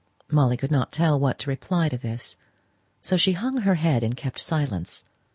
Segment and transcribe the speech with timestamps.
[0.31, 2.35] Molly could not tell what to reply to this,
[3.03, 5.05] so she hung her head and kept silence.